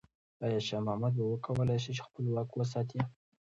[0.45, 2.99] آیا شاه محمود به وکولای شي چې خپل واک وساتي؟